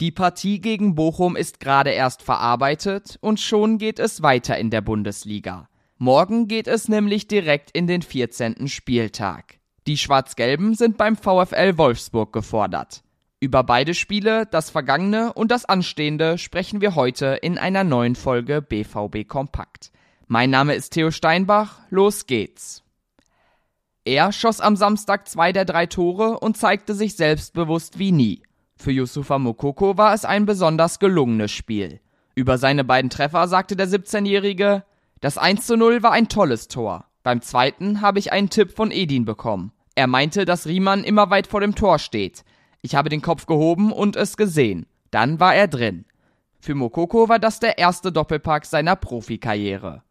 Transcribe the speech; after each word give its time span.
Die 0.00 0.12
Partie 0.12 0.60
gegen 0.60 0.94
Bochum 0.94 1.34
ist 1.34 1.58
gerade 1.58 1.90
erst 1.90 2.22
verarbeitet 2.22 3.18
und 3.20 3.40
schon 3.40 3.78
geht 3.78 3.98
es 3.98 4.22
weiter 4.22 4.56
in 4.56 4.70
der 4.70 4.80
Bundesliga. 4.80 5.68
Morgen 5.96 6.46
geht 6.46 6.68
es 6.68 6.86
nämlich 6.86 7.26
direkt 7.26 7.72
in 7.72 7.88
den 7.88 8.02
14. 8.02 8.68
Spieltag. 8.68 9.58
Die 9.88 9.98
Schwarz-Gelben 9.98 10.74
sind 10.74 10.98
beim 10.98 11.16
VfL 11.16 11.78
Wolfsburg 11.78 12.32
gefordert. 12.32 13.02
Über 13.40 13.64
beide 13.64 13.92
Spiele, 13.92 14.46
das 14.46 14.70
vergangene 14.70 15.32
und 15.32 15.50
das 15.50 15.64
anstehende, 15.64 16.38
sprechen 16.38 16.80
wir 16.80 16.94
heute 16.94 17.38
in 17.42 17.58
einer 17.58 17.82
neuen 17.82 18.14
Folge 18.14 18.62
BVB 18.62 19.26
Kompakt. 19.26 19.90
Mein 20.28 20.50
Name 20.50 20.74
ist 20.74 20.90
Theo 20.90 21.10
Steinbach, 21.10 21.80
los 21.90 22.26
geht's. 22.26 22.84
Er 24.04 24.30
schoss 24.30 24.60
am 24.60 24.76
Samstag 24.76 25.28
zwei 25.28 25.52
der 25.52 25.64
drei 25.64 25.86
Tore 25.86 26.38
und 26.38 26.56
zeigte 26.56 26.94
sich 26.94 27.16
selbstbewusst 27.16 27.98
wie 27.98 28.12
nie. 28.12 28.42
Für 28.80 28.92
Yusufa 28.92 29.40
Mokoko 29.40 29.98
war 29.98 30.14
es 30.14 30.24
ein 30.24 30.46
besonders 30.46 31.00
gelungenes 31.00 31.50
Spiel. 31.50 32.00
Über 32.36 32.58
seine 32.58 32.84
beiden 32.84 33.10
Treffer 33.10 33.48
sagte 33.48 33.74
der 33.74 33.88
17-Jährige, 33.88 34.84
das 35.20 35.36
1 35.36 35.66
zu 35.66 35.76
0 35.76 36.04
war 36.04 36.12
ein 36.12 36.28
tolles 36.28 36.68
Tor. 36.68 37.06
Beim 37.24 37.42
zweiten 37.42 38.00
habe 38.00 38.20
ich 38.20 38.32
einen 38.32 38.50
Tipp 38.50 38.70
von 38.70 38.92
Edin 38.92 39.24
bekommen. 39.24 39.72
Er 39.96 40.06
meinte, 40.06 40.44
dass 40.44 40.68
Riemann 40.68 41.02
immer 41.02 41.28
weit 41.28 41.48
vor 41.48 41.60
dem 41.60 41.74
Tor 41.74 41.98
steht. 41.98 42.44
Ich 42.80 42.94
habe 42.94 43.08
den 43.08 43.20
Kopf 43.20 43.46
gehoben 43.46 43.90
und 43.90 44.14
es 44.14 44.36
gesehen. 44.36 44.86
Dann 45.10 45.40
war 45.40 45.56
er 45.56 45.66
drin. 45.66 46.04
Für 46.60 46.76
Mokoko 46.76 47.28
war 47.28 47.40
das 47.40 47.58
der 47.58 47.78
erste 47.78 48.12
Doppelpack 48.12 48.64
seiner 48.64 48.94
Profikarriere. 48.94 50.04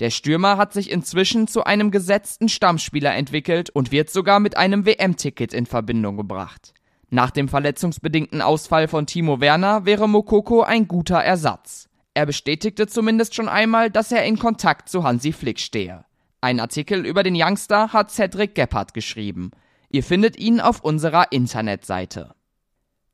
Der 0.00 0.08
Stürmer 0.08 0.56
hat 0.56 0.72
sich 0.72 0.90
inzwischen 0.90 1.46
zu 1.46 1.64
einem 1.64 1.90
gesetzten 1.90 2.48
Stammspieler 2.48 3.14
entwickelt 3.14 3.68
und 3.68 3.92
wird 3.92 4.08
sogar 4.08 4.40
mit 4.40 4.56
einem 4.56 4.86
WM-Ticket 4.86 5.52
in 5.52 5.66
Verbindung 5.66 6.16
gebracht. 6.16 6.72
Nach 7.14 7.30
dem 7.30 7.46
verletzungsbedingten 7.46 8.42
Ausfall 8.42 8.88
von 8.88 9.06
Timo 9.06 9.40
Werner 9.40 9.84
wäre 9.84 10.08
Mokoko 10.08 10.62
ein 10.62 10.88
guter 10.88 11.18
Ersatz. 11.18 11.88
Er 12.12 12.26
bestätigte 12.26 12.88
zumindest 12.88 13.36
schon 13.36 13.48
einmal, 13.48 13.88
dass 13.88 14.10
er 14.10 14.24
in 14.24 14.36
Kontakt 14.36 14.88
zu 14.88 15.04
Hansi 15.04 15.30
Flick 15.30 15.60
stehe. 15.60 16.04
Ein 16.40 16.58
Artikel 16.58 17.06
über 17.06 17.22
den 17.22 17.40
Youngster 17.40 17.92
hat 17.92 18.10
Cedric 18.10 18.56
Gebhardt 18.56 18.94
geschrieben. 18.94 19.52
Ihr 19.90 20.02
findet 20.02 20.36
ihn 20.36 20.60
auf 20.60 20.80
unserer 20.80 21.30
Internetseite. 21.30 22.34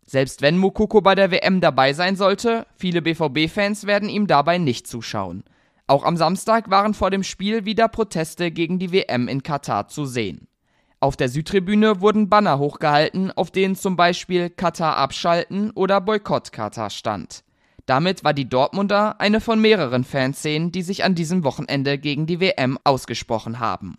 Selbst 0.06 0.40
wenn 0.40 0.56
Mukoko 0.56 1.02
bei 1.02 1.14
der 1.14 1.30
WM 1.30 1.60
dabei 1.60 1.92
sein 1.92 2.16
sollte, 2.16 2.66
viele 2.76 3.02
BVB-Fans 3.02 3.86
werden 3.86 4.08
ihm 4.08 4.26
dabei 4.26 4.56
nicht 4.56 4.86
zuschauen. 4.86 5.44
Auch 5.86 6.04
am 6.04 6.16
Samstag 6.16 6.70
waren 6.70 6.94
vor 6.94 7.10
dem 7.10 7.22
Spiel 7.22 7.66
wieder 7.66 7.86
Proteste 7.88 8.50
gegen 8.50 8.78
die 8.78 8.92
WM 8.92 9.28
in 9.28 9.42
Katar 9.42 9.88
zu 9.88 10.06
sehen. 10.06 10.48
Auf 11.02 11.16
der 11.16 11.30
Südtribüne 11.30 12.02
wurden 12.02 12.28
Banner 12.28 12.58
hochgehalten, 12.58 13.32
auf 13.32 13.50
denen 13.50 13.74
zum 13.74 13.96
Beispiel 13.96 14.50
Katar 14.50 14.98
abschalten 14.98 15.70
oder 15.70 15.98
Boykott 15.98 16.52
Katar 16.52 16.90
stand. 16.90 17.42
Damit 17.86 18.22
war 18.22 18.34
die 18.34 18.48
Dortmunder 18.48 19.18
eine 19.18 19.40
von 19.40 19.62
mehreren 19.62 20.04
Fanszenen, 20.04 20.72
die 20.72 20.82
sich 20.82 21.02
an 21.02 21.14
diesem 21.14 21.42
Wochenende 21.42 21.96
gegen 21.96 22.26
die 22.26 22.38
WM 22.38 22.78
ausgesprochen 22.84 23.60
haben. 23.60 23.96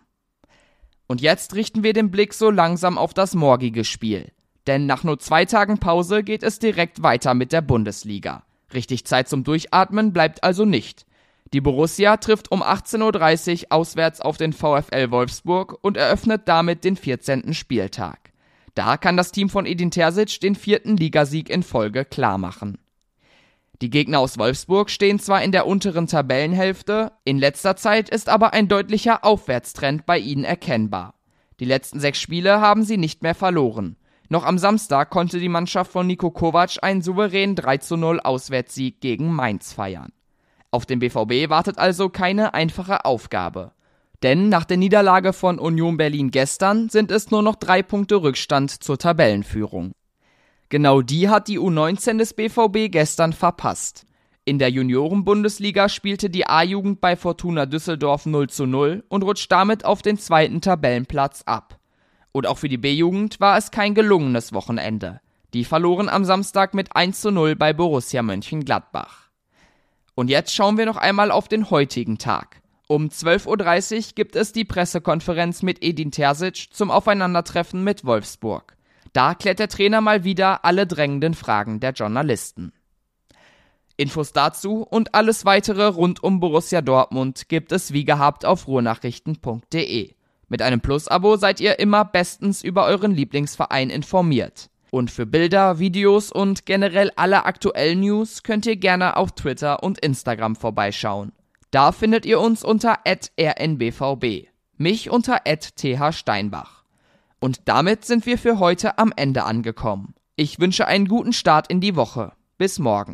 Und 1.07 1.22
jetzt 1.22 1.55
richten 1.55 1.81
wir 1.81 1.94
den 1.94 2.11
Blick 2.11 2.35
so 2.35 2.52
langsam 2.52 2.99
auf 2.99 3.16
das 3.16 3.33
morgige 3.33 3.83
Spiel. 3.83 4.31
Denn 4.67 4.85
nach 4.85 5.03
nur 5.03 5.17
zwei 5.17 5.45
Tagen 5.45 5.79
Pause 5.79 6.23
geht 6.23 6.44
es 6.44 6.59
direkt 6.59 7.02
weiter 7.02 7.33
mit 7.33 7.52
der 7.52 7.61
Bundesliga. 7.61 8.44
Richtig 8.75 9.05
Zeit 9.05 9.27
zum 9.27 9.44
Durchatmen 9.44 10.13
bleibt 10.13 10.44
also 10.44 10.66
nicht. 10.66 11.07
Die 11.53 11.61
Borussia 11.61 12.16
trifft 12.17 12.49
um 12.49 12.63
18.30 12.63 13.63
Uhr 13.63 13.71
auswärts 13.71 14.21
auf 14.21 14.38
den 14.38 14.53
VfL 14.53 15.11
Wolfsburg 15.11 15.77
und 15.81 15.97
eröffnet 15.97 16.44
damit 16.45 16.85
den 16.85 16.95
14. 16.95 17.53
Spieltag. 17.53 18.31
Da 18.73 18.95
kann 18.95 19.17
das 19.17 19.33
Team 19.33 19.49
von 19.49 19.66
Edin 19.66 19.91
Terzic 19.91 20.39
den 20.39 20.55
vierten 20.55 20.95
Ligasieg 20.95 21.49
in 21.49 21.63
Folge 21.63 22.06
klarmachen. 22.06 22.78
Die 23.81 23.89
Gegner 23.89 24.19
aus 24.19 24.38
Wolfsburg 24.38 24.89
stehen 24.89 25.19
zwar 25.19 25.44
in 25.44 25.51
der 25.51 25.67
unteren 25.67 26.07
Tabellenhälfte, 26.07 27.12
in 27.25 27.38
letzter 27.38 27.75
Zeit 27.75 28.09
ist 28.09 28.29
aber 28.29 28.53
ein 28.53 28.69
deutlicher 28.69 29.25
Aufwärtstrend 29.25 30.06
bei 30.06 30.19
ihnen 30.19 30.45
erkennbar. 30.45 31.16
Die 31.59 31.66
letzten 31.66 32.00
sechs 32.00 32.22
Spiele 32.22 32.62
haben 32.62 32.83
sie 32.83 32.97
nicht 32.97 33.23
mehr 33.23 33.35
verloren. 33.35 33.97
Noch 34.29 34.45
am 34.45 34.57
Samstag 34.57 35.09
konnte 35.09 35.39
die 35.39 35.50
Mannschaft 35.50 35.91
von 35.91 36.07
Nico 36.07 36.31
Kovac 36.31 36.78
einen 36.81 37.01
souveränen 37.01 37.57
3 37.57 37.79
zu 37.79 37.97
0 37.97 38.22
Auswärtssieg 38.22 39.01
gegen 39.01 39.33
Mainz 39.33 39.73
feiern. 39.73 40.13
Auf 40.71 40.85
den 40.85 40.99
BVB 40.99 41.49
wartet 41.49 41.77
also 41.77 42.07
keine 42.09 42.53
einfache 42.53 43.03
Aufgabe. 43.03 43.71
Denn 44.23 44.49
nach 44.49 44.65
der 44.65 44.77
Niederlage 44.77 45.33
von 45.33 45.59
Union 45.59 45.97
Berlin 45.97 46.31
gestern 46.31 46.87
sind 46.89 47.11
es 47.11 47.29
nur 47.29 47.41
noch 47.41 47.55
drei 47.55 47.83
Punkte 47.83 48.21
Rückstand 48.21 48.83
zur 48.83 48.97
Tabellenführung. 48.97 49.91
Genau 50.69 51.01
die 51.01 51.27
hat 51.27 51.49
die 51.49 51.59
U19 51.59 52.17
des 52.17 52.33
BVB 52.33 52.89
gestern 52.89 53.33
verpasst. 53.33 54.05
In 54.45 54.57
der 54.57 54.69
Junioren-Bundesliga 54.69 55.89
spielte 55.89 56.29
die 56.29 56.47
A-Jugend 56.47 57.01
bei 57.01 57.15
Fortuna 57.15 57.65
Düsseldorf 57.65 58.25
0 58.25 58.49
zu 58.49 58.65
0 58.65 59.03
und 59.09 59.23
rutscht 59.23 59.51
damit 59.51 59.83
auf 59.83 60.01
den 60.01 60.17
zweiten 60.17 60.61
Tabellenplatz 60.61 61.43
ab. 61.45 61.77
Und 62.31 62.47
auch 62.47 62.57
für 62.57 62.69
die 62.69 62.77
B-Jugend 62.77 63.39
war 63.39 63.57
es 63.57 63.71
kein 63.71 63.93
gelungenes 63.93 64.53
Wochenende. 64.53 65.19
Die 65.53 65.65
verloren 65.65 66.07
am 66.07 66.23
Samstag 66.23 66.73
mit 66.73 66.95
1 66.95 67.19
zu 67.19 67.31
0 67.31 67.55
bei 67.55 67.73
Borussia 67.73 68.23
Mönchengladbach. 68.23 69.20
Und 70.16 70.29
jetzt 70.29 70.53
schauen 70.53 70.77
wir 70.77 70.85
noch 70.85 70.97
einmal 70.97 71.31
auf 71.31 71.47
den 71.47 71.69
heutigen 71.69 72.17
Tag. 72.17 72.61
Um 72.88 73.07
12.30 73.07 73.95
Uhr 73.95 74.13
gibt 74.16 74.35
es 74.35 74.51
die 74.51 74.66
Pressekonferenz 74.66 75.61
mit 75.61 75.83
Edin 75.83 76.11
Terzic 76.11 76.67
zum 76.72 76.91
Aufeinandertreffen 76.91 77.83
mit 77.83 78.03
Wolfsburg. 78.03 78.75
Da 79.13 79.35
klärt 79.35 79.59
der 79.59 79.67
Trainer 79.67 80.01
mal 80.01 80.23
wieder 80.23 80.66
alle 80.66 80.88
drängenden 80.88 81.33
Fragen 81.33 81.79
der 81.79 81.91
Journalisten. 81.91 82.73
Infos 83.97 84.33
dazu 84.33 84.81
und 84.81 85.13
alles 85.13 85.45
weitere 85.45 85.85
rund 85.85 86.23
um 86.23 86.39
Borussia 86.39 86.81
Dortmund 86.81 87.50
gibt 87.50 87.71
es 87.71 87.94
wie 87.94 88.03
gehabt 88.03 88.45
auf 88.45 88.67
ruhrnachrichten.de. 88.67 90.16
Mit 90.47 90.61
einem 90.61 90.81
Plus-Abo 90.81 91.38
seid 91.38 91.59
ihr 91.59 91.79
immer 91.79 92.03
bestens 92.03 92.63
über 92.63 92.85
euren 92.85 93.13
Lieblingsverein 93.13 93.89
informiert. 93.89 94.70
Und 94.91 95.09
für 95.09 95.25
Bilder, 95.25 95.79
Videos 95.79 96.34
und 96.34 96.66
generell 96.66 97.12
alle 97.16 97.46
aktuellen 97.46 98.02
News 98.02 98.44
könnt 98.44 98.66
ihr 98.66 98.75
gerne 98.75 99.16
auf 99.16 99.31
Twitter 99.31 99.81
und 99.84 100.00
Instagram 100.00 100.57
vorbeischauen. 100.57 101.31
Da 101.72 101.94
findet 101.94 102.25
ihr 102.25 102.41
uns 102.41 102.63
unter 102.63 103.00
rnbvb, 103.07 104.50
mich 104.78 105.09
unter 105.09 105.40
thsteinbach. 105.46 106.84
Und 107.40 107.62
damit 107.66 108.03
sind 108.03 108.25
wir 108.25 108.38
für 108.38 108.59
heute 108.59 108.97
am 108.97 109.13
Ende 109.16 109.46
angekommen. 109.46 110.13
Ich 110.35 110.59
wünsche 110.59 110.85
einen 110.85 111.07
guten 111.07 111.31
Start 111.31 111.72
in 111.72 111.80
die 111.80 111.96
Woche. 111.96 112.34
Bis 112.57 112.78
morgen. 112.78 113.09